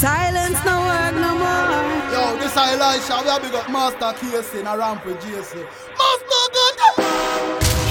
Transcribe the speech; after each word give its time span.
Silence 0.00 0.64
no 0.64 0.80
work 0.80 1.12
no 1.12 1.36
more. 1.36 2.08
Yo, 2.08 2.34
this 2.38 2.52
is 2.52 2.56
Elisha. 2.56 3.20
We 3.20 3.28
have 3.28 3.42
big 3.42 3.52
Master 3.68 4.16
Casey 4.16 4.60
in 4.60 4.66
a 4.66 4.74
ramp 4.74 5.04
with 5.04 5.20
JC. 5.20 5.60
Master 6.00 6.44
God. 6.56 7.02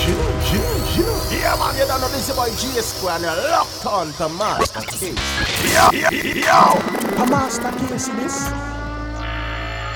Chill, 0.02 0.18
chill, 0.42 0.74
chill. 0.90 1.38
Yeah, 1.38 1.54
man, 1.62 1.78
you 1.78 1.86
don't 1.86 2.02
know 2.02 2.08
this 2.10 2.34
about 2.34 2.50
G 2.58 2.66
Squad. 2.82 3.22
You're 3.22 3.36
locked 3.52 3.86
on 3.86 4.12
to 4.14 4.28
Master 4.28 4.82
Casey. 4.90 5.14
yeah, 5.70 6.10
yeah. 6.10 6.74
The 7.14 7.28
Master 7.30 7.72
Casey, 7.78 8.12
this. 8.14 8.50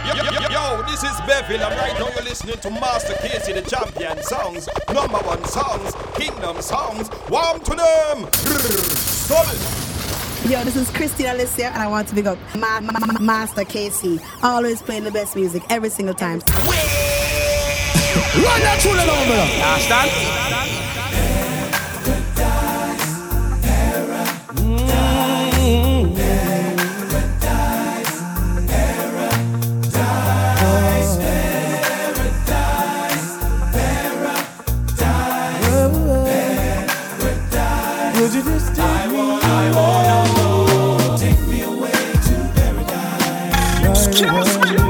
Yo, 0.05 0.13
yo, 0.13 0.23
yo, 0.37 0.49
yo, 0.53 0.83
this 0.83 1.03
is 1.03 1.19
Beville, 1.25 1.63
and 1.63 1.75
right 1.79 1.97
now 1.97 2.09
you're 2.13 2.25
listening 2.25 2.59
to 2.59 2.69
Master 2.69 3.15
Casey, 3.21 3.53
the 3.53 3.63
champion 3.63 4.21
songs, 4.21 4.69
number 4.93 5.17
one 5.17 5.43
songs, 5.45 5.95
kingdom 6.13 6.61
songs, 6.61 7.09
warm 7.27 7.59
to 7.61 7.71
them! 7.71 8.31
Solid! 8.35 9.92
Yo, 10.49 10.61
this 10.65 10.75
is 10.75 10.91
Christina 10.91 11.29
Alessia, 11.29 11.71
and 11.71 11.81
I 11.81 11.87
want 11.87 12.09
to 12.09 12.15
pick 12.15 12.25
up 12.25 12.37
my, 12.57 12.81
Master 13.21 13.63
Casey. 13.63 14.19
Always 14.43 14.81
playing 14.81 15.05
the 15.05 15.11
best 15.11 15.37
music 15.37 15.63
every 15.69 15.89
single 15.89 16.13
time. 16.13 16.39
Run 16.39 16.49
that 18.59 18.79
Kill 44.11 44.33
me. 44.33 44.82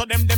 so 0.00 0.06
them 0.06 0.29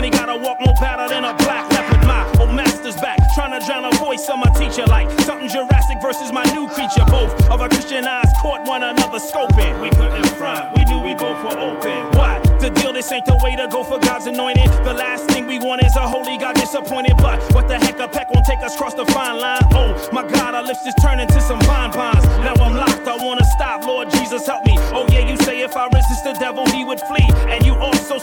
but 0.00 0.06
honey 0.06 0.10
gotta 0.10 0.36
walk 0.36 0.58
more 0.60 0.74
better 0.80 1.08
than 1.08 1.24
a 1.24 1.34
black 1.44 1.70
leopard. 1.72 2.06
My 2.06 2.24
old 2.40 2.54
master's 2.54 2.96
back, 2.96 3.18
trying 3.34 3.58
to 3.58 3.64
drown 3.66 3.84
a 3.84 3.94
voice 3.96 4.28
of 4.28 4.38
my 4.38 4.50
teacher 4.56 4.84
like 4.86 5.10
something 5.22 5.48
Jurassic 5.48 6.00
versus 6.00 6.32
my 6.32 6.44
new 6.54 6.68
creature. 6.68 7.04
Both 7.06 7.32
of 7.50 7.60
our 7.60 7.68
Christian 7.68 8.06
eyes 8.06 8.32
caught 8.40 8.66
one 8.66 8.82
another 8.82 9.18
scoping. 9.18 9.80
We 9.82 9.90
couldn't 9.90 10.26
front, 10.38 10.76
we 10.76 10.84
knew 10.84 11.00
we 11.00 11.14
both 11.14 11.42
were 11.44 11.58
open. 11.58 12.18
What? 12.18 12.42
The 12.60 12.70
deal, 12.70 12.92
this 12.92 13.12
ain't 13.12 13.26
the 13.26 13.38
way 13.42 13.56
to 13.56 13.68
go 13.68 13.84
for 13.84 13.98
God's 13.98 14.26
anointed. 14.26 14.68
The 14.84 14.94
last 14.94 15.28
thing 15.30 15.46
we 15.46 15.58
want 15.58 15.82
is 15.84 15.96
a 15.96 16.06
holy 16.08 16.38
God 16.38 16.54
disappointed. 16.54 17.16
But 17.18 17.40
what 17.52 17.68
the 17.68 17.78
heck, 17.78 17.98
a 18.00 18.08
peck 18.08 18.30
won't 18.32 18.46
take 18.46 18.60
us 18.60 18.74
across 18.74 18.94
the 18.94 19.04
fine 19.06 19.38
line. 19.38 19.60
Oh 19.72 19.92
my 20.12 20.26
God, 20.26 20.54
our 20.54 20.62
lips 20.62 20.86
is 20.86 20.94
turning 21.00 21.28
to 21.28 21.40
some 21.40 21.58
bonbons. 21.60 22.24
Now 22.44 22.54
I'm 22.54 22.76
locked, 22.76 22.99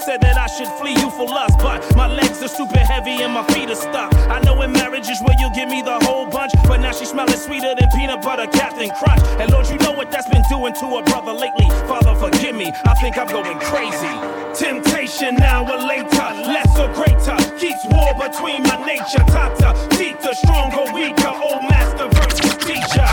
said 0.08 0.22
that 0.22 0.38
I 0.38 0.48
should 0.48 0.72
flee 0.80 0.96
you 0.96 1.12
for 1.12 1.28
lust. 1.28 1.58
But 1.60 1.84
my 1.98 2.08
legs 2.08 2.42
are 2.42 2.48
super 2.48 2.80
heavy 2.80 3.20
and 3.24 3.34
my 3.34 3.44
feet 3.52 3.70
are 3.70 3.76
stuck. 3.76 4.16
I 4.32 4.40
know 4.40 4.56
in 4.62 4.72
marriage 4.72 5.10
is 5.10 5.20
where 5.20 5.36
you'll 5.38 5.58
give 5.60 5.68
me 5.68 5.82
the 5.82 6.00
whole 6.08 6.26
bunch. 6.26 6.54
But 6.64 6.78
now 6.80 6.94
she's 6.94 7.10
smelling 7.10 7.36
sweeter 7.36 7.76
than 7.76 7.90
peanut 7.92 8.22
butter, 8.22 8.48
Captain 8.48 8.90
Crunch. 9.00 9.22
And 9.42 9.52
Lord, 9.52 9.68
you 9.68 9.78
know 9.84 9.92
what 9.92 10.10
that's 10.10 10.30
been 10.30 10.48
doing 10.48 10.74
to 10.76 10.86
a 11.00 11.04
brother 11.04 11.34
lately. 11.34 11.68
Father, 11.92 12.16
forgive 12.16 12.56
me, 12.56 12.72
I 12.86 12.94
think 13.02 13.18
I'm 13.18 13.28
going 13.28 13.60
crazy. 13.60 14.14
Temptation 14.56 15.36
now 15.36 15.68
or 15.68 15.80
later, 15.84 16.28
less 16.56 16.72
or 16.80 16.88
greater. 16.96 17.36
Keeps 17.60 17.84
war 17.92 18.16
between 18.16 18.64
my 18.64 18.80
nature. 18.88 19.26
Tata, 19.36 19.76
Tita, 19.92 20.32
stronger, 20.36 20.88
weaker. 20.96 21.34
Old 21.36 21.64
master 21.68 22.08
versus 22.16 22.56
teacher. 22.64 23.04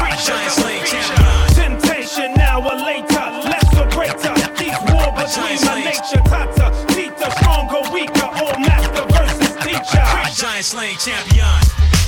Between 5.25 5.57
my 5.65 5.81
nature. 5.81 6.21
Tata, 6.29 6.69
Tita, 6.93 7.29
stronger, 7.41 7.81
weaker. 7.93 8.29
Old 8.45 8.61
master 8.61 9.05
versus 9.17 9.57
teacher. 9.65 10.05
Giant 10.37 10.65
slaying 10.65 10.99
champion. 11.01 11.49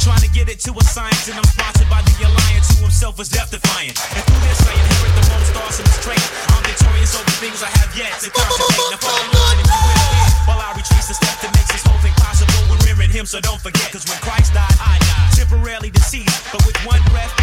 Trying 0.05 0.23
to 0.23 0.31
get 0.31 0.49
it 0.49 0.61
to 0.69 0.71
a 0.77 0.85
science, 0.85 1.27
and 1.27 1.37
I'm 1.41 1.49
sponsored 1.49 1.89
by 1.89 2.05
the 2.05 2.15
Alliance, 2.29 2.77
who 2.77 2.87
himself 2.87 3.19
is 3.19 3.29
death 3.29 3.51
defiant. 3.51 3.97
And 4.15 4.23
through 4.23 4.43
this, 4.45 4.61
I 4.69 4.73
inherit 4.77 5.15
the 5.17 5.27
most 5.33 5.51
awesome 5.65 5.91
trait. 6.05 6.23
I'm 6.53 6.63
victorious 6.63 7.17
over 7.17 7.35
things 7.41 7.65
I 7.65 7.73
have 7.81 7.91
yet 7.97 8.13
to 8.21 8.29
contemplate. 8.31 9.27
Now 9.33 9.41
line 9.41 9.59
if 9.65 9.67
you 9.67 9.81
will 9.83 10.17
while 10.47 10.63
I 10.63 10.71
retrace 10.79 11.09
the 11.09 11.17
step 11.19 11.35
that 11.43 11.51
makes 11.59 11.73
this 11.73 11.83
whole 11.83 11.99
thing 12.05 12.15
possible. 12.23 12.55
We're 12.71 12.85
mirroring 12.87 13.11
him, 13.11 13.27
so 13.27 13.41
don't 13.41 13.59
forget, 13.59 13.91
cause 13.91 14.07
when 14.07 14.19
Christ 14.23 14.55
died, 14.55 14.77
I 14.79 15.01
died. 15.03 15.33
Temporarily 15.35 15.91
deceased, 15.91 16.53
but 16.53 16.63
with 16.63 16.79
one 16.87 17.03
breath, 17.11 17.35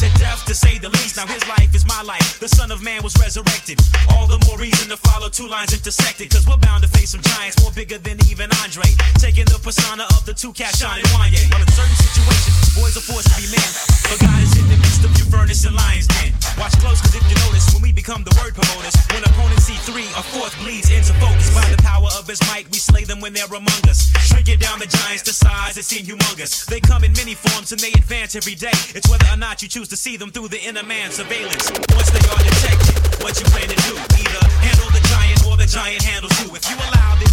to 0.00 0.08
death, 0.18 0.46
to 0.46 0.54
say 0.54 0.78
the 0.78 0.88
least. 0.88 1.16
Now 1.16 1.26
his 1.26 1.46
life 1.46 1.74
is 1.74 1.84
my 1.84 2.00
life. 2.02 2.40
The 2.40 2.48
Son 2.48 2.72
of 2.72 2.82
Man 2.82 3.02
was 3.02 3.12
resurrected. 3.20 3.78
All 4.16 4.26
the 4.26 4.40
more 4.48 4.56
reason 4.56 4.88
to 4.88 4.96
follow 4.96 5.28
two 5.28 5.46
lines 5.46 5.74
intersected, 5.74 6.30
cause 6.30 6.48
we're 6.48 6.56
bound 6.56 6.82
to 6.84 6.88
face 6.88 7.10
some 7.10 7.20
giants 7.20 7.60
more 7.60 7.72
bigger 7.72 7.98
than 7.98 8.16
even 8.24 8.48
Andre. 8.64 8.88
Taking 9.20 9.44
the 9.44 9.60
persona 9.60 10.04
of 10.16 10.24
the 10.24 10.32
two 10.32 10.52
cats 10.54 10.80
shining 10.80 11.04
Wanye. 11.12 11.44
While 11.52 11.60
in 11.60 11.68
certain 11.76 11.98
situations, 12.00 12.56
boys 12.72 12.96
are 12.96 13.04
forced 13.04 13.28
to 13.28 13.36
be 13.36 13.46
men. 13.52 13.70
But 14.08 14.24
God 14.24 14.40
is 14.40 14.56
in 14.56 14.66
the 14.72 14.89
furnace 15.30 15.64
and 15.64 15.74
lions 15.74 16.06
den. 16.06 16.34
Watch 16.58 16.76
close, 16.82 17.00
cause 17.00 17.14
if 17.14 17.24
you 17.30 17.36
notice, 17.46 17.72
when 17.72 17.82
we 17.82 17.92
become 17.92 18.22
the 18.26 18.34
word 18.42 18.52
promoters, 18.52 18.92
when 19.14 19.22
opponents 19.24 19.64
see 19.64 19.78
three 19.86 20.10
or 20.18 20.24
fourth 20.34 20.52
bleeds 20.60 20.90
into 20.90 21.14
focus. 21.22 21.54
By 21.54 21.64
the 21.70 21.80
power 21.80 22.10
of 22.18 22.26
his 22.26 22.42
might, 22.50 22.68
we 22.70 22.78
slay 22.78 23.04
them 23.04 23.20
when 23.20 23.32
they're 23.32 23.46
among 23.46 23.82
us. 23.88 24.10
Shrinking 24.26 24.58
down 24.58 24.78
the 24.78 24.90
giants 24.90 25.22
to 25.30 25.32
size 25.32 25.74
that 25.76 25.84
seem 25.84 26.04
humongous. 26.04 26.66
They 26.66 26.80
come 26.80 27.04
in 27.04 27.12
many 27.14 27.34
forms 27.34 27.72
and 27.72 27.80
they 27.80 27.92
advance 27.94 28.34
every 28.34 28.54
day. 28.54 28.74
It's 28.92 29.08
whether 29.08 29.26
or 29.30 29.38
not 29.38 29.62
you 29.62 29.68
choose 29.68 29.88
to 29.88 29.96
see 29.96 30.16
them 30.16 30.30
through 30.30 30.48
the 30.48 30.60
inner 30.60 30.82
man 30.82 31.10
surveillance. 31.10 31.70
Once 31.94 32.10
they 32.10 32.24
are 32.26 32.42
detected, 32.42 32.98
what 33.22 33.38
you 33.38 33.46
plan 33.54 33.68
to 33.70 33.78
do? 33.86 33.94
Either 33.94 34.42
handle 34.66 34.90
the 34.90 35.02
giant 35.06 35.40
or 35.46 35.56
the 35.56 35.66
giant 35.66 36.02
handles 36.02 36.34
you. 36.42 36.50
If 36.54 36.68
you 36.68 36.76
allow 36.76 37.14
this 37.22 37.29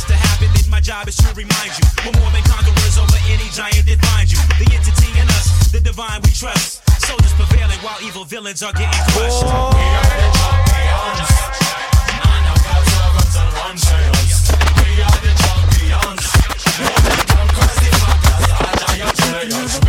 job 0.87 1.05
is 1.09 1.17
to 1.17 1.27
remind 1.35 1.75
you. 1.75 1.83
We're 1.99 2.15
more 2.15 2.31
than 2.31 2.43
conquerors 2.47 2.97
over 2.97 3.19
any 3.27 3.51
giant 3.51 3.83
that 3.91 3.99
finds 4.07 4.31
you. 4.31 4.39
The 4.55 4.71
entity 4.71 5.11
in 5.19 5.27
us, 5.35 5.67
the 5.69 5.81
divine 5.81 6.21
we 6.23 6.31
trust. 6.31 6.79
Soldiers 7.03 7.33
prevailing 7.33 7.75
while 7.83 7.99
evil 7.99 8.23
villains 8.23 8.63
are 8.63 8.71
getting 8.71 9.03
crushed. 9.11 9.43
Oh. 9.43 9.75
We 9.75 9.83
are 9.83 10.15
the 10.15 10.31
champions. 10.39 11.27
None 12.23 12.45
of 12.55 12.59
our 12.71 12.83
servants 12.87 13.35
and 13.35 13.51
one 13.67 13.75
We 14.79 15.03
are 15.03 15.19
the 15.27 15.33
champions. 15.43 16.23
No 16.79 16.87
one 16.87 17.19
can 17.35 17.47
cross 17.51 17.75
the 17.83 17.91
fuckers 17.99 18.47
are 18.55 18.75
giant 18.79 19.17
players. 19.27 19.86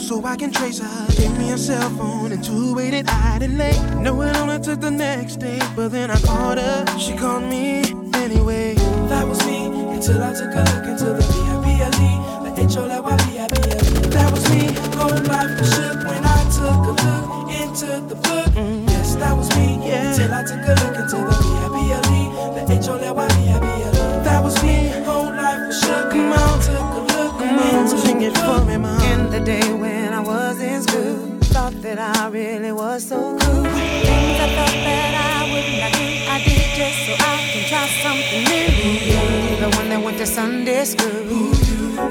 So 0.00 0.24
I 0.24 0.36
can 0.36 0.52
trace 0.52 0.78
her. 0.78 1.06
Give 1.16 1.36
me 1.38 1.52
a 1.52 1.58
cell 1.58 1.90
phone 1.90 2.32
and 2.32 2.42
two-way 2.42 2.90
that 2.90 3.08
I 3.08 3.38
delay. 3.38 3.78
Know 4.02 4.20
it 4.22 4.36
only 4.36 4.58
took 4.60 4.80
the 4.80 4.90
next 4.90 5.36
day, 5.36 5.60
but 5.74 5.88
then 5.88 6.10
I 6.10 6.18
called 6.20 6.58
her. 6.58 6.84
She 6.98 7.16
called 7.16 7.44
me 7.44 7.82
anyway. 8.14 8.74
That 9.08 9.26
was 9.26 9.44
me 9.46 9.66
until 9.94 10.22
I 10.22 10.32
took 10.32 10.54
a 10.54 10.62
look 10.70 10.86
into 10.90 11.06
the 11.16 11.24
B.I.B.L.E. 11.32 12.12
The 12.44 12.62
H-O-L-Y-B-I-B-L-E. 12.62 14.08
That 14.10 14.30
was 14.32 14.50
me. 14.50 14.72
Whole 14.96 15.22
life 15.32 15.60
was 15.60 15.74
shook 15.74 15.98
when 16.08 16.24
I 16.24 16.40
took 16.58 16.82
a 16.90 16.94
look 17.04 17.50
into 17.60 17.86
the 18.08 18.16
book. 18.16 18.55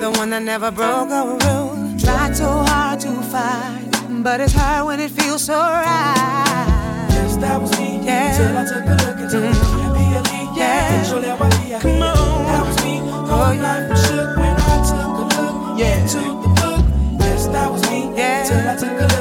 The 0.05 0.19
one 0.19 0.29
that 0.29 0.43
never 0.43 0.69
broke 0.69 1.09
a 1.09 1.21
rule. 1.25 1.97
Tried 1.97 2.35
so 2.37 2.45
hard 2.69 2.99
to 2.99 3.11
fight, 3.33 3.89
but 4.23 4.39
it's 4.39 4.53
hard 4.53 4.85
when 4.85 4.99
it 4.99 5.09
feels 5.09 5.43
so 5.45 5.57
right. 5.57 5.85
Yes, 7.09 7.31
mm-hmm. 7.31 7.41
that 7.41 7.59
was 7.59 7.71
me. 7.79 8.05
Yeah. 8.05 8.37
Till 8.37 8.55
I 8.55 8.63
took 8.71 8.85
a 8.85 8.95
look 9.03 9.17
into 9.23 9.39
the 9.39 9.49
B.I.B.L.E. 9.49 10.57
Yeah. 10.59 11.01
H-O-L-Y-B-I-B-L-E. 11.01 11.81
Come 11.81 12.01
on. 12.03 12.45
That 12.45 12.61
was 12.67 12.77
me. 12.85 12.95
Oh, 13.01 13.25
Whole 13.25 13.53
yeah. 13.55 13.65
life 13.65 13.89
was 13.89 14.01
shook 14.05 14.37
when 14.37 14.55
I 14.55 14.75
took 14.89 15.15
a 15.21 15.25
look 15.41 15.79
Yeah. 15.79 16.01
into 16.01 16.21
the 16.43 16.49
book. 16.53 16.85
Yes, 17.25 17.47
that 17.47 17.67
was 17.71 17.81
me. 17.89 17.99
Yeah. 18.15 18.43
Till 18.45 18.69
I 18.69 18.75
took 18.77 19.01
a 19.01 19.07
look 19.09 19.14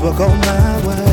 will 0.00 0.14
go 0.14 0.28
my 0.28 0.86
way. 0.86 1.09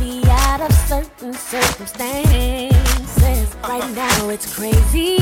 out 0.00 0.60
of 0.60 0.72
certain 0.72 1.32
circumstances. 1.32 3.54
Right 3.62 3.90
now 3.94 4.28
it's 4.28 4.54
crazy. 4.54 5.16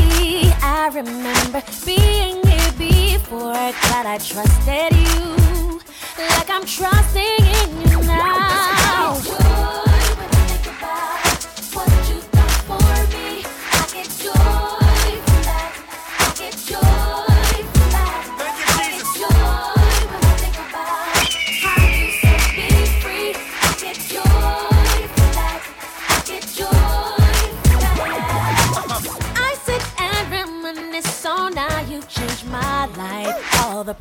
I 0.62 0.90
remember 0.92 1.62
being 1.84 2.44
here 2.46 2.72
before. 2.76 3.52
God, 3.52 4.06
I 4.06 4.18
trusted 4.18 4.92
you 4.92 5.80
like 6.18 6.50
I'm 6.50 6.66
trusting 6.66 7.22
in 7.22 7.90
you 7.90 8.00
now. 8.02 9.45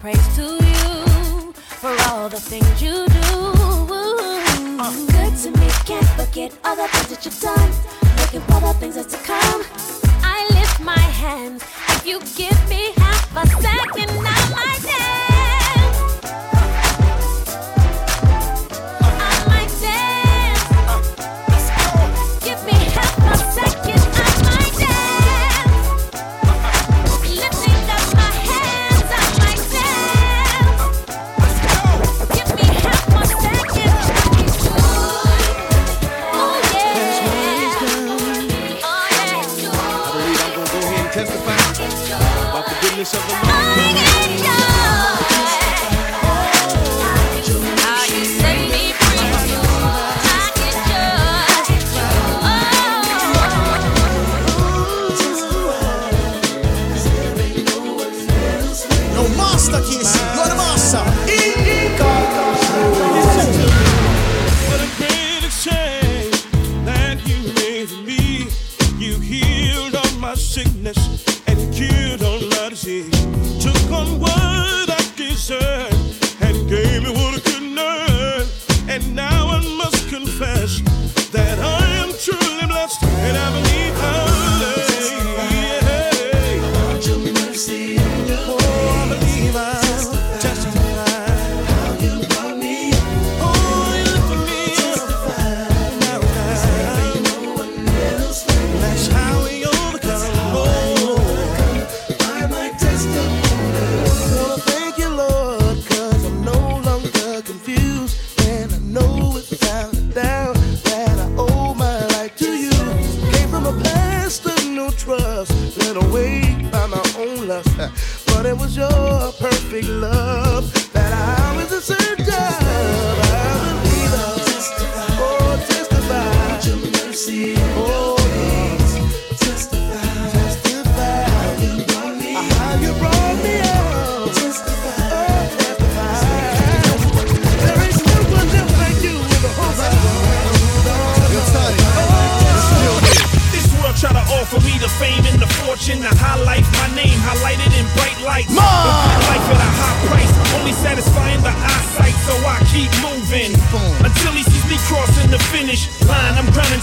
praise 0.05 0.35
to 0.35 0.43
you 0.43 1.51
for 1.81 1.89
all 2.09 2.29
the 2.29 2.39
things 2.39 2.79
you 2.79 3.07
do. 3.07 3.31
Uh, 4.77 4.93
good 5.13 5.35
to 5.35 5.49
me, 5.59 5.67
can't 5.89 6.05
forget 6.09 6.55
all 6.63 6.75
the 6.75 6.87
things 6.89 7.09
that 7.09 7.25
you've 7.25 7.41
done. 7.41 7.71
Looking 8.19 8.41
for 8.41 8.59
the 8.61 8.73
things 8.79 8.93
that's 8.93 9.15
to 9.15 9.21
come. 9.23 9.63
I 10.21 10.45
lift 10.51 10.79
my 10.79 11.05
hands 11.23 11.63
if 11.89 12.05
you 12.05 12.19
give 12.37 12.59
me 12.69 12.93
half 12.97 13.35
a 13.35 13.47
second. 13.63 14.11
I 14.27 14.34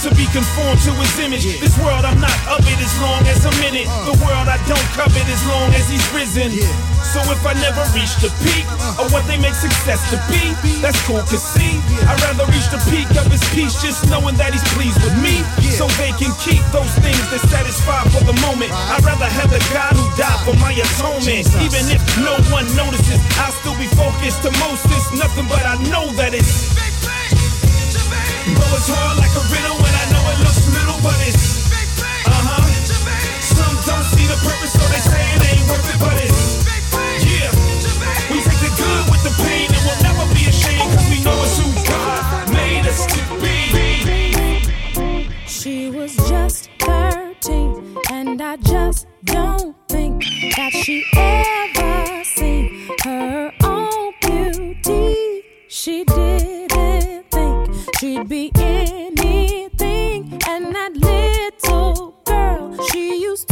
to 0.02 0.10
be 0.18 0.26
conformed 0.34 0.82
to 0.82 0.90
his 0.98 1.14
image. 1.22 1.46
This 1.62 1.78
world, 1.78 2.02
I'm 2.02 2.18
not 2.18 2.34
of 2.50 2.58
it 2.66 2.78
as 2.82 2.94
long 2.98 3.22
as 3.30 3.46
I'm 3.46 3.54
in 3.62 3.86
it. 3.86 3.86
The 4.02 4.18
world 4.26 4.50
I 4.50 4.58
don't 4.66 4.88
covet 4.98 5.22
as 5.30 5.42
long 5.46 5.70
as 5.78 5.86
he's 5.86 6.02
risen. 6.10 6.50
So 7.14 7.22
if 7.30 7.38
I 7.46 7.54
never 7.62 7.86
reach 7.94 8.10
the 8.18 8.26
peak 8.42 8.66
uh. 8.82 8.98
of 8.98 9.14
what 9.14 9.22
they 9.30 9.38
make 9.38 9.54
success 9.54 10.02
to 10.10 10.18
be, 10.26 10.42
that's 10.82 10.98
cool 11.06 11.22
to 11.22 11.38
see. 11.38 11.78
I'd 12.10 12.18
rather 12.18 12.50
reach 12.50 12.66
the 12.74 12.82
peak 12.90 13.06
of 13.14 13.30
his 13.30 13.46
peace 13.54 13.78
just 13.78 14.02
knowing 14.10 14.34
that 14.42 14.50
he's 14.50 14.66
pleased 14.74 14.98
with 15.06 15.14
me. 15.22 15.38
So 15.70 15.86
they 16.02 16.10
can 16.18 16.34
keep 16.42 16.66
those 16.74 16.90
things 16.98 17.22
that 17.30 17.46
satisfy 17.46 18.02
for 18.10 18.26
the 18.26 18.34
moment. 18.42 18.74
I'd 18.74 19.06
rather 19.06 19.30
have 19.30 19.54
the 19.54 19.62
God 19.70 19.94
who 19.94 20.02
died 20.18 20.42
for 20.42 20.58
my 20.58 20.74
atonement. 20.74 21.46
Even 21.62 21.86
if 21.94 22.02
no 22.18 22.34
one 22.50 22.66
notices, 22.74 23.22
I'll 23.38 23.54
still 23.54 23.78
be 23.78 23.86
focused 23.94 24.42
to 24.42 24.50
most 24.66 24.82
this 24.90 25.06
nothing 25.14 25.46
but 25.46 25.62
I 25.62 25.78
know 25.86 26.10
that 26.18 26.34
it's 26.34 26.91
Like 28.42 29.30
a 29.38 29.44
riddle 29.54 29.78
and 29.78 29.94
I 29.94 30.10
know 30.10 30.22
it 30.32 30.38
looks 30.40 30.66
little, 30.74 30.98
but 31.00 31.14
it's 31.28 31.70
uh-huh. 32.26 32.66
Some 33.40 33.76
don't 33.86 34.02
see 34.02 34.26
the 34.26 34.34
purpose, 34.42 34.72
so 34.72 34.82
they 34.90 34.98
say 34.98 35.22
it 35.36 35.42
ain't 35.46 35.62
worth 35.70 35.86
it, 35.86 36.00
but 36.02 36.18
it's 36.18 36.66
yeah. 37.22 37.54
We 38.34 38.42
take 38.42 38.58
the 38.58 38.74
good 38.74 39.02
with 39.14 39.22
the 39.22 39.30
pain 39.46 39.70
and 39.70 39.82
we'll 39.86 40.02
never 40.02 40.26
be 40.34 40.50
ashamed 40.50 40.90
cause 40.90 41.06
we 41.08 41.22
know 41.22 41.38
it's 41.46 41.56
who 41.62 41.70
God 41.86 42.50
made 42.52 42.84
us 42.84 43.06
to 43.06 43.22
be. 43.38 43.70
She 45.46 45.90
was 45.90 46.16
just 46.28 46.68
13, 46.80 47.96
and 48.10 48.42
I 48.42 48.56
just 48.56 49.06
don't 49.24 49.76
think 49.88 50.24
that 50.56 50.72
she 50.72 51.04
ever 51.14 52.24
seen 52.24 52.90
her 53.04 53.52
own 53.62 54.12
beauty. 54.20 55.44
She 55.68 56.02
think 56.04 56.31
she'd 58.02 58.28
be 58.28 58.50
anything, 58.56 60.40
and 60.48 60.74
that 60.74 60.92
little 60.96 62.20
girl, 62.24 62.76
she 62.88 63.22
used 63.22 63.51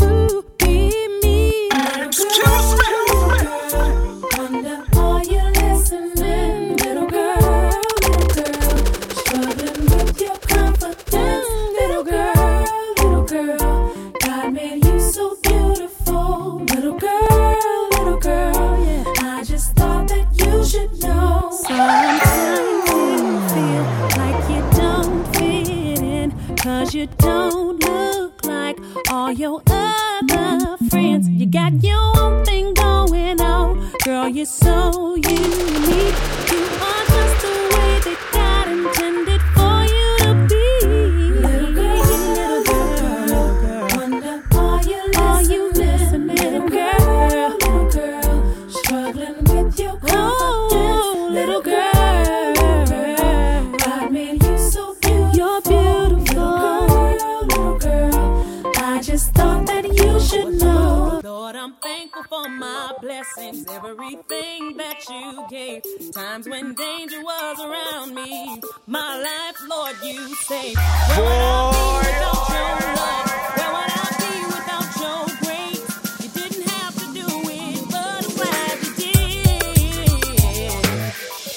for 62.31 62.49
my 62.49 62.93
blessings, 63.01 63.67
everything 63.69 64.77
that 64.77 65.05
you 65.11 65.45
gave. 65.51 65.83
Times 66.13 66.49
when 66.49 66.75
danger 66.75 67.21
was 67.21 67.59
around 67.59 68.15
me, 68.15 68.63
my 68.87 69.19
life, 69.21 69.57
Lord, 69.69 69.97
you 70.05 70.33
saved. 70.37 70.79
Where 70.79 71.25
would 71.27 71.29
I 71.29 71.73
be 71.75 71.83
without 72.07 72.49
your 72.55 72.73
love? 72.95 73.27
Where 73.57 73.73
would 73.75 73.91
I 73.91 74.07
be 74.23 74.35
without 74.55 74.89
your 75.03 75.23
grace? 75.43 75.83
You 76.23 76.29
didn't 76.41 76.69
have 76.71 76.95
to 77.01 77.07
do 77.13 77.27
it, 77.51 77.83
but 77.91 78.23
I'm 78.25 78.35
glad 78.39 78.75
you 78.85 78.93
did. 78.95 80.15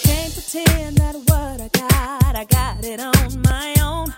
Can't 0.03 0.33
pretend 0.33 0.97
that 0.97 1.15
what 1.29 1.61
I 1.61 1.69
got, 1.71 2.35
I 2.35 2.45
got 2.45 2.83
it 2.83 2.99
on 2.99 3.41
my 3.43 3.75
own. 3.79 4.13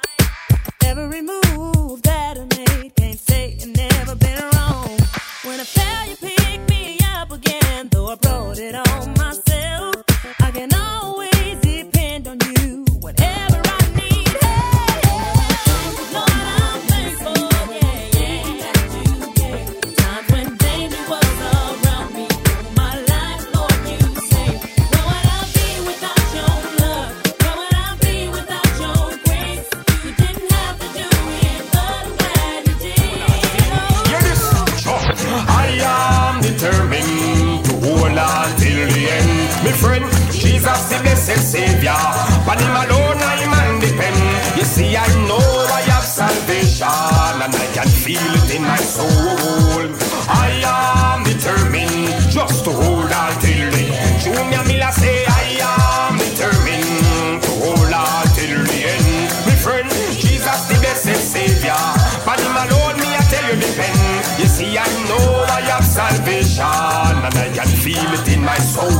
Every 0.85 1.21
move 1.21 2.01
that 2.03 2.37
I 2.37 2.45
made, 2.57 2.95
can't 2.95 3.19
say 3.19 3.57
it 3.59 3.67
never 3.75 4.15
been 4.15 4.39
wrong. 4.41 4.54
My 39.65 39.71
friend, 39.71 40.05
Jesus 40.29 40.79
the 40.93 41.01
blessed 41.01 41.41
Savior. 41.41 41.89
On 42.45 42.53
him 42.53 42.75
alone 42.85 43.17
I 43.17 43.41
man 43.49 43.79
depend. 43.81 44.13
You 44.55 44.63
see, 44.63 44.95
I 44.95 45.09
know 45.25 45.41
I 45.41 45.81
have 45.89 46.05
salvation 46.05 46.85
and 46.85 47.49
I 47.49 47.67
can 47.73 47.89
feel 47.89 48.21
it 48.21 48.53
in 48.53 48.61
my 48.61 48.77
soul. 48.77 49.89
I 50.29 50.61
am 50.61 51.23
determined 51.25 52.13
just 52.29 52.63
to 52.65 52.71
hold 52.77 53.09
on 53.09 53.33
till 53.41 53.71
the 53.73 53.89
end. 53.89 54.21
Junior 54.21 54.61
Miller 54.69 54.93
say 54.93 55.25
I 55.25 55.57
am 55.65 56.21
determined 56.21 57.41
to 57.41 57.51
hold 57.65 57.89
on 57.89 58.21
till 58.37 58.61
the 58.69 58.79
end. 58.85 59.33
My 59.49 59.55
friend, 59.57 59.89
Jesus 60.13 60.61
the 60.69 60.77
blessed 60.77 61.17
Savior. 61.17 61.81
On 62.29 62.37
him 62.37 62.53
alone 62.53 63.01
me 63.01 63.09
I 63.17 63.21
tell 63.33 63.45
you 63.49 63.57
depend. 63.57 63.97
You 64.37 64.45
see, 64.45 64.77
I 64.77 64.85
know 65.09 65.24
can 67.65 67.77
feel 67.81 68.09
it 68.13 68.27
in 68.29 68.41
my 68.43 68.57
soul. 68.57 68.93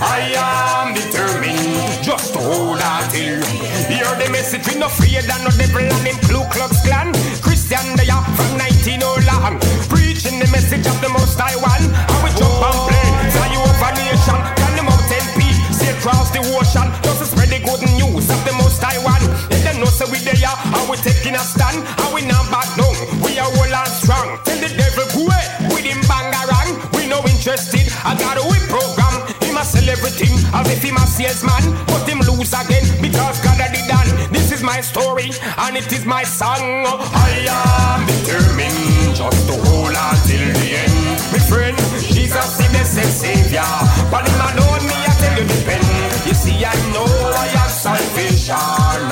I 0.00 0.36
am 0.36 0.92
determined 0.92 2.04
just 2.04 2.32
to 2.34 2.40
hold 2.40 2.80
on 2.80 3.02
till 3.08 3.40
Hear 3.88 4.10
the 4.20 4.28
message, 4.30 4.66
we 4.68 4.78
no 4.78 4.88
fear 4.88 5.24
and 5.24 5.42
no 5.44 5.50
devil 5.56 5.80
and 5.80 6.02
them 6.04 6.18
Ku 6.28 6.44
Klux 6.52 6.84
Klan. 6.84 7.12
Christian 7.40 7.96
they 7.96 8.08
are 8.12 8.24
from 8.36 8.58
19 8.58 9.00
long 9.00 9.56
Preaching 9.88 10.38
the 10.38 10.48
message 10.52 10.84
of 10.84 11.00
the 11.00 11.08
most 11.08 11.38
high 11.40 11.56
one. 11.56 11.84
And 11.88 12.20
we 12.20 12.30
jump 12.36 12.60
and 12.60 12.80
play, 12.88 13.08
fly 13.32 13.48
you 13.52 13.60
over 13.62 13.92
nation 13.96 14.38
Can 14.60 14.72
the 14.76 14.84
mountain 14.84 15.24
peak, 15.40 15.56
sail 15.72 15.96
across 15.96 16.28
the 16.30 16.42
ocean 16.60 16.88
Just 17.02 17.24
to 17.24 17.26
spread 17.26 17.48
the 17.48 17.60
good 17.64 17.82
news 17.96 18.28
of 18.28 18.40
the 18.44 18.52
most 18.60 18.82
high 18.84 19.00
one. 19.00 19.24
Let 19.48 19.64
them 19.64 19.80
know 19.80 19.88
say 19.88 20.04
we 20.12 20.20
there 20.20 20.36
and 20.36 20.84
we 20.90 20.96
taking 21.00 21.34
a 21.34 21.40
stand 21.40 21.80
him 30.82 30.96
a 30.96 31.06
salesman, 31.06 31.64
him 32.08 32.20
again 32.20 32.84
because 33.02 33.40
God 33.42 33.58
done. 33.88 34.08
This 34.32 34.52
is 34.52 34.62
my 34.62 34.80
story 34.80 35.30
and 35.58 35.76
it 35.76 35.90
is 35.92 36.04
my 36.04 36.22
song. 36.22 36.86
I 36.86 37.46
am 37.48 38.06
determined 38.06 39.16
just 39.16 39.46
to 39.48 39.54
hold 39.66 39.94
on 39.94 40.16
till 40.26 40.46
the 40.58 40.68
end. 40.82 41.20
My 41.32 41.38
friend, 41.38 41.76
Jesus 42.00 42.60
is 42.60 42.70
the 42.72 42.84
same 42.84 43.12
savior, 43.12 43.72
but 44.10 44.26
him 44.28 44.40
alone 44.40 44.82
me 44.86 44.96
I 44.96 45.12
tell 45.18 45.34
you 45.38 45.46
depend. 45.48 45.86
You 46.26 46.34
see 46.34 46.64
I 46.64 46.74
know 46.92 47.06
I 47.34 47.46
have 47.58 47.70
salvation 47.70 48.56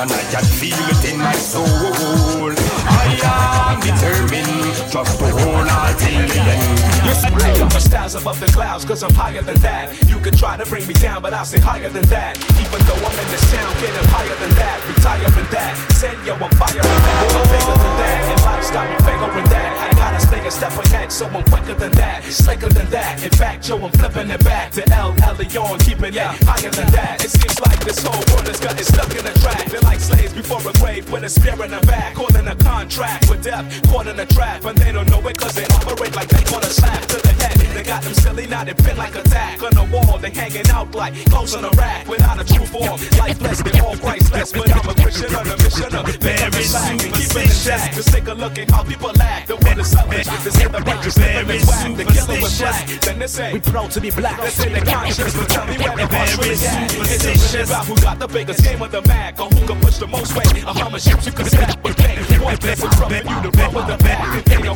and 0.01 0.11
I 0.11 0.23
can 0.31 0.45
feel 0.45 0.81
it 0.93 1.03
in 1.11 1.19
my 1.19 1.33
soul. 1.33 1.65
I 1.65 3.07
am 3.23 3.79
determined 3.81 4.75
just 4.91 5.19
to 5.19 5.27
hold 5.39 5.67
on 5.67 5.97
till 5.97 6.27
the 6.27 6.39
end. 6.39 6.94
You 7.05 7.13
see, 7.13 7.29
My 7.29 7.79
style's 7.79 8.15
above 8.15 8.39
the 8.39 8.47
clouds, 8.47 8.83
cause 8.85 9.03
I'm 9.03 9.13
higher 9.13 9.41
than 9.41 9.59
that. 9.59 9.93
You 10.09 10.19
can 10.19 10.35
try 10.35 10.57
to 10.57 10.65
bring 10.65 10.87
me 10.87 10.93
down, 10.93 11.21
but 11.21 11.33
I'll 11.33 11.45
stay 11.45 11.59
higher 11.59 11.89
than 11.89 12.05
that. 12.09 12.37
Even 12.57 12.81
though 12.87 12.97
I'm 12.97 13.17
in 13.21 13.27
the 13.29 13.39
town, 13.53 13.71
getting 13.77 14.09
higher 14.09 14.35
than 14.41 14.53
that. 14.57 14.77
Retire 14.89 15.29
than 15.29 15.47
that. 15.51 15.73
Said, 15.93 16.17
yo, 16.25 16.33
I'm 16.33 16.49
fire 16.57 16.81
than 16.81 16.99
that. 17.05 17.35
I'm 17.35 17.45
bigger 17.53 17.77
than 17.77 17.95
that. 18.01 18.19
And 18.31 18.41
life's 18.41 18.71
got 18.71 18.85
me 18.89 18.97
figuring 19.05 19.49
that. 19.53 19.69
I 19.85 19.93
gotta 19.93 20.19
stay 20.19 20.41
a 20.47 20.51
step 20.51 20.73
ahead, 20.73 21.11
so 21.11 21.27
I'm 21.27 21.43
quicker 21.45 21.75
than 21.75 21.91
that. 21.93 22.23
Slicker 22.23 22.69
than 22.69 22.89
that. 22.89 23.23
In 23.23 23.29
fact, 23.29 23.67
yo, 23.69 23.77
I'm 23.77 23.91
flipping 23.91 24.29
it 24.29 24.43
back 24.43 24.71
to 24.73 24.81
El 24.93 25.13
Elyon, 25.13 25.77
keeping 25.85 26.13
it 26.13 26.31
higher 26.47 26.71
than 26.71 26.89
that. 26.91 27.23
It 27.23 27.29
seems 27.29 27.59
like 27.61 27.79
this 27.85 28.01
whole 28.01 28.23
world 28.33 28.47
has 28.47 28.59
gotten 28.59 28.83
stuck 28.83 29.11
in 29.13 29.25
a 29.25 29.33
track. 29.45 29.65
They're 29.69 29.81
like 29.81 29.99
slaves 29.99 30.33
before 30.33 30.61
a 30.65 30.73
grave 30.81 31.11
with 31.11 31.23
a 31.23 31.29
spear 31.29 31.53
in 31.61 31.71
the 31.71 31.81
back. 31.85 32.15
Calling 32.15 32.47
a 32.47 32.55
contract 32.55 33.29
with 33.29 33.43
death, 33.43 33.65
caught 33.89 34.07
in 34.07 34.19
a 34.19 34.25
trap. 34.25 34.65
And 34.65 34.77
they 34.77 34.91
don't 34.91 35.09
know 35.09 35.21
it 35.27 35.37
cause 35.37 35.53
they 35.53 35.65
operate 35.65 36.15
like 36.15 36.29
they 36.29 36.43
caught 36.49 36.65
a 36.65 36.73
to 37.01 37.17
the 37.21 37.33
head. 37.43 37.57
They 37.75 37.83
got 37.83 38.03
them 38.03 38.13
silly, 38.13 38.47
now 38.47 38.63
they 38.63 38.73
been 38.73 38.97
like 38.97 39.15
a 39.15 39.23
tack. 39.23 39.61
On 39.61 39.73
the 39.73 39.83
wall, 39.91 40.17
they 40.17 40.29
hanging 40.29 40.67
out 40.69 40.93
like 40.95 41.13
clothes 41.29 41.55
on 41.55 41.65
a 41.65 41.69
rack. 41.71 42.07
Without 42.07 42.39
a 42.39 42.45
true 42.45 42.65
form, 42.65 42.99
lifeless, 43.17 43.61
they 43.61 43.79
all 43.79 43.95
priceless. 43.97 44.51
But 44.53 44.71
I'm 44.71 44.89
a 44.89 44.95
Christian 44.95 45.35
on 45.35 45.47
a 45.47 45.57
mission 45.57 45.95
of 45.95 46.05
very 46.17 46.63
superstitious. 46.63 47.95
Just 47.95 48.09
take 48.13 48.27
a 48.27 48.33
look 48.33 48.57
at 48.57 48.71
how 48.71 48.83
people 48.83 49.11
act. 49.21 49.47
The 49.47 49.57
one 49.57 49.79
is 49.79 49.91
selfish, 49.91 50.27
they 50.27 50.51
say 50.51 50.67
the 50.67 50.79
righteous, 50.79 51.15
the 51.15 51.21
living's 51.21 51.67
whack. 51.67 51.97
The 51.97 52.05
killer 52.05 52.41
was 52.41 52.57
black, 52.59 52.87
then 53.01 53.19
they 53.19 53.27
say 53.27 53.53
we 53.53 53.59
proud 53.59 53.91
to 53.91 54.01
be 54.01 54.11
black. 54.11 54.41
They 54.41 54.49
say 54.49 54.69
they're 54.69 54.85
conscious, 54.85 55.35
but 55.35 55.49
tell 55.49 55.67
me 55.67 55.77
where 55.77 55.95
the 55.95 56.07
heart's 56.07 56.37
really 56.37 56.55
at. 56.65 56.95
It's 56.95 57.53
a 57.53 57.63
about 57.63 57.85
who 57.85 57.95
got 57.97 58.19
the 58.19 58.27
biggest 58.27 58.63
game 58.63 58.81
of 58.81 58.91
the 58.91 59.01
mag, 59.03 59.39
or 59.39 59.49
who 59.49 59.67
can 59.67 59.79
push 59.81 59.97
the 59.97 60.07
most 60.07 60.35
weight, 60.35 60.63
or 60.63 60.73
how 60.73 60.89
much 60.89 61.03
ships 61.03 61.25
you 61.25 61.31
can 61.31 61.45
stack 61.45 61.83
with 61.83 61.97
bang. 61.97 62.34
One 62.45 62.57
place 62.57 62.83
in 62.83 62.91
trouble, 62.91 63.15
you 63.15 63.41
the 63.41 63.51
run 63.57 63.73
with 63.73 63.87
the 63.87 63.97
back. 64.05 64.45
They 64.45 64.57
the 64.61 64.69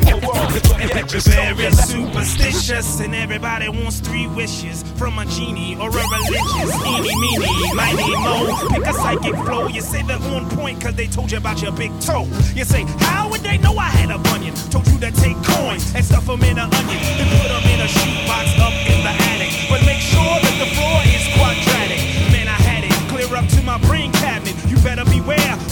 you 1.14 1.20
Very 1.20 1.70
superstitious, 1.70 2.98
and 2.98 3.14
everybody 3.14 3.68
wants 3.68 4.00
three 4.00 4.26
wishes 4.26 4.82
from 4.98 5.20
a 5.20 5.24
genie 5.26 5.76
or 5.78 5.88
a 5.88 5.92
religious. 5.92 6.74
Eeny, 6.82 7.14
meeny, 7.14 7.74
miny, 7.74 8.10
mo. 8.18 8.58
Pick 8.70 8.86
a 8.86 8.92
psychic 8.92 9.36
flow. 9.46 9.68
You 9.68 9.82
say 9.82 10.02
they're 10.02 10.18
on 10.34 10.50
point 10.50 10.80
cause 10.80 10.94
they 10.94 11.06
told 11.06 11.30
you 11.30 11.38
about 11.38 11.62
your 11.62 11.70
big 11.70 11.92
toe. 12.00 12.26
You 12.56 12.64
say, 12.64 12.82
How 13.06 13.30
would 13.30 13.42
they 13.42 13.56
know 13.58 13.78
I 13.78 13.86
had 13.86 14.10
a 14.10 14.18
bunion? 14.18 14.52
Told 14.74 14.88
you 14.88 14.98
to 14.98 15.12
take 15.12 15.38
coins 15.44 15.94
and 15.94 16.04
stuff 16.04 16.26
them 16.26 16.42
in 16.42 16.58
an 16.58 16.74
onion. 16.74 17.00
Then 17.18 17.28
put 17.38 17.54
them 17.54 17.64
in 17.70 17.80
a 17.80 17.88
shoebox 17.88 18.50
up 18.58 18.74
in 18.90 18.98
the 19.06 19.14
attic. 19.30 19.70
But 19.70 19.86
make 19.86 20.02
sure 20.02 20.42
that 20.42 20.56
the 20.58 20.66
floor 20.74 20.98
is 21.06 21.22
quadratic. 21.38 22.02
Man, 22.34 22.48
I 22.48 22.58
had 22.66 22.82
it 22.82 22.92
clear 23.06 23.30
up 23.36 23.46
to 23.46 23.62
my 23.62 23.78
brain 23.86 24.10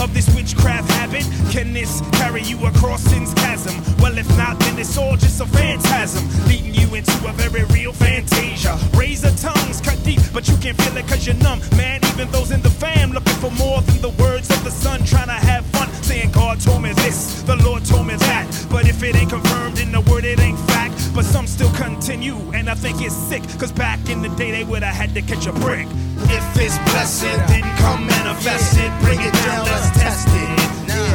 of 0.09 0.15
this 0.15 0.35
witchcraft 0.35 0.91
habit. 0.93 1.25
Can 1.51 1.73
this 1.73 2.01
carry 2.13 2.43
you 2.43 2.59
across 2.67 3.03
sin's 3.03 3.33
chasm? 3.35 3.75
Well, 3.99 4.17
if 4.17 4.29
not, 4.37 4.59
then 4.61 4.79
it's 4.79 4.97
all 4.97 5.17
just 5.17 5.41
a 5.41 5.47
phantasm, 5.47 6.25
leading 6.49 6.75
you 6.75 6.95
into 6.95 7.17
a 7.29 7.33
very 7.33 7.65
real 7.67 7.93
fantasia. 7.93 8.79
Razor 8.95 9.33
tongues 9.37 9.81
cut 9.81 10.03
deep, 10.05 10.21
but 10.33 10.49
you 10.49 10.57
can't 10.59 10.81
feel 10.83 10.97
it 10.97 11.07
cause 11.09 11.27
you're 11.27 11.37
numb. 11.37 11.61
Man, 11.77 12.01
even 12.13 12.31
those 12.31 12.51
in 12.51 12.63
the 12.63 12.71
fam 12.71 13.13
looking 13.13 13.35
for 13.35 13.51
more 13.53 13.81
than 13.83 14.01
the 14.01 14.11
words 14.23 14.51
of 14.51 14.63
the 14.65 14.71
sun, 14.71 15.05
trying 15.05 15.29
to 15.29 15.33
have 15.33 15.65
fun. 15.67 15.78
Saying 16.19 16.33
God 16.33 16.59
told 16.61 16.83
me 16.83 16.93
this, 16.95 17.43
the 17.43 17.55
Lord 17.63 17.85
told 17.85 18.09
me 18.09 18.17
that. 18.17 18.51
But 18.71 18.89
if 18.89 19.05
it 19.05 19.15
ain't 19.15 19.31
confirmed 19.31 19.79
in 19.79 19.93
the 19.93 20.01
word, 20.11 20.25
it 20.25 20.41
ain't 20.41 20.59
fact. 20.67 21.15
But 21.15 21.25
some 21.25 21.47
still 21.47 21.71
continue, 21.75 22.35
and 22.53 22.69
I 22.69 22.75
think 22.75 23.01
it's 23.01 23.15
sick, 23.15 23.43
cause 23.57 23.71
back 23.71 24.01
in 24.11 24.21
the 24.21 24.29
day 24.31 24.51
they 24.51 24.65
would 24.65 24.83
have 24.83 24.95
had 24.95 25.15
to 25.15 25.23
catch 25.23 25.47
a 25.47 25.53
brick. 25.53 25.87
If 26.27 26.45
it's 26.59 26.75
blessed, 26.91 27.23
then 27.47 27.63
come 27.79 28.07
manifest 28.07 28.79
it. 28.83 28.91
Bring 29.07 29.21
it 29.21 29.33
down, 29.47 29.63
let's 29.67 29.95
test 29.95 30.27
it. 30.27 30.59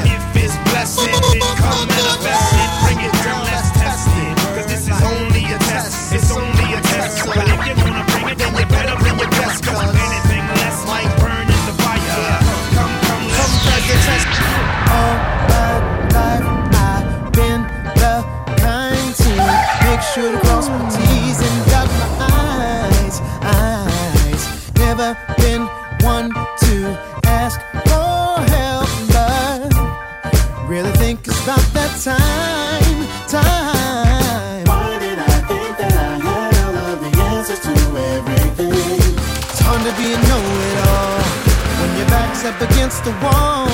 If 0.07 0.23
it's 0.39 0.55
blessed, 0.71 1.03
then 1.03 1.43
come 1.59 1.83
manifest 1.83 2.55
it. 2.63 2.69
Bring 2.87 2.99
it 3.03 3.15
down, 3.27 3.43
let's 3.43 3.71
test 3.75 4.07
it. 4.07 4.35
Cause 4.55 4.67
this 4.71 4.87
is 4.87 4.99
only 5.03 5.43
a 5.51 5.59
test, 5.67 6.15
it's 6.15 6.31
only 6.31 6.67
a 6.79 6.81
test. 6.95 7.27
But 7.27 7.43
if 7.43 7.59
you 7.67 7.92
Never 25.03 25.35
been 25.37 25.63
one 25.99 26.29
to 26.29 26.97
ask 27.25 27.59
for 27.89 28.39
help, 28.55 28.87
but 29.11 29.67
really 30.65 30.91
think 30.91 31.27
it's 31.27 31.43
about 31.43 31.59
that 31.75 31.91
time, 32.01 32.99
time. 33.27 34.63
Why 34.63 34.99
did 34.99 35.19
I 35.19 35.37
think 35.49 35.77
that 35.77 35.91
I 35.91 36.13
had 36.23 36.55
all 36.63 36.77
of 36.93 36.99
the 37.01 37.11
answers 37.19 37.59
to 37.67 37.73
everything? 38.15 38.71
It's 39.51 39.59
hard 39.59 39.81
to 39.83 39.93
be 39.99 40.13
a 40.13 40.19
know-it-all 40.29 41.19
when 41.79 41.97
your 41.97 42.07
back's 42.07 42.45
up 42.45 42.61
against 42.61 43.03
the 43.03 43.11
wall. 43.21 43.72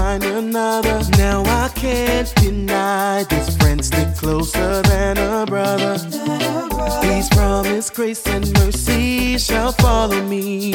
Find 0.00 0.24
another. 0.24 0.98
Now 1.18 1.42
I 1.64 1.68
can't 1.74 2.34
deny 2.36 3.24
this 3.24 3.56
friend 3.58 3.84
stick 3.84 4.10
closer 4.16 4.80
than 4.82 5.18
a 5.18 5.44
brother. 5.44 5.94
Please 7.02 7.28
promise 7.28 7.90
grace 7.90 8.26
and 8.26 8.44
mercy 8.60 9.36
shall 9.38 9.72
follow 9.72 10.22
me. 10.22 10.74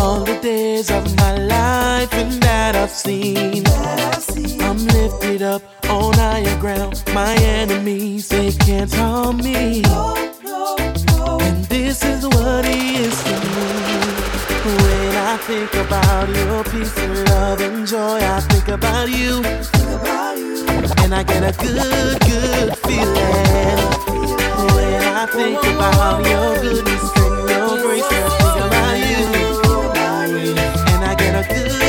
All 0.00 0.20
the 0.30 0.38
days 0.42 0.90
of 0.90 1.04
my 1.16 1.32
life 1.36 2.12
and 2.22 2.32
that 2.42 2.74
I've 2.74 2.96
seen. 3.06 3.64
I'm 4.66 4.80
lifted 4.96 5.42
up 5.42 5.62
on 5.90 6.14
higher 6.14 6.58
ground. 6.60 7.02
My 7.12 7.34
enemies, 7.60 8.28
they 8.28 8.50
can't 8.52 8.92
harm 8.94 9.36
me. 9.38 9.82
And 11.46 11.64
this 11.66 12.02
is 12.02 12.26
what 12.34 12.64
he 12.64 12.96
is 13.06 13.16
to 13.24 13.36
me. 13.44 14.27
When 14.64 15.14
I 15.16 15.36
think 15.46 15.72
about 15.74 16.28
your 16.28 16.64
peace 16.64 16.96
and 16.98 17.28
love 17.30 17.60
and 17.60 17.86
joy, 17.86 18.18
I 18.20 18.40
think 18.40 18.68
about 18.68 19.08
you. 19.08 19.42
And 21.02 21.14
I 21.14 21.22
get 21.22 21.42
a 21.42 21.52
good, 21.62 22.20
good 22.20 22.76
feeling. 22.78 23.78
When 24.74 25.02
I 25.02 25.26
think 25.32 25.62
about 25.62 26.26
your 26.26 26.60
goodness 26.60 27.16
and 27.16 27.48
your 27.48 27.78
grace, 27.82 28.04
I 28.04 28.28
think 28.38 28.56
about 28.66 28.96
you. 29.08 29.24
And 30.92 31.04
I 31.04 31.14
get 31.14 31.34
a 31.34 31.54
good 31.54 31.87